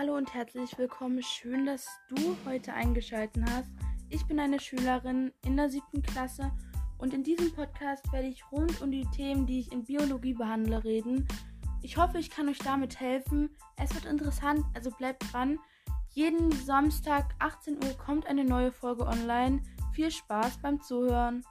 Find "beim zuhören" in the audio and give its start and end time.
20.62-21.44